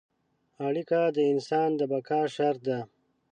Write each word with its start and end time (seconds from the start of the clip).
اړیکه 0.67 0.99
د 1.15 1.17
انسان 1.33 1.69
د 1.79 1.81
بقا 1.91 2.21
شرط 2.35 2.59
ده. 2.67 2.79